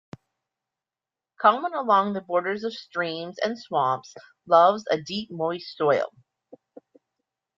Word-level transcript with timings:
Common 1.39 1.75
along 1.75 2.13
the 2.13 2.21
borders 2.21 2.63
of 2.63 2.73
streams 2.73 3.37
and 3.37 3.55
swamps, 3.59 4.15
loves 4.47 4.83
a 4.89 4.99
deep 4.99 5.29
moist 5.29 5.77
soil. 5.77 6.07